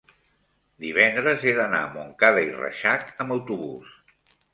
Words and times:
divendres 0.85 1.43
he 1.49 1.53
d'anar 1.59 1.81
a 1.87 1.91
Montcada 1.97 2.41
i 2.47 2.55
Reixac 2.61 3.13
amb 3.25 3.37
autobús. 3.37 3.93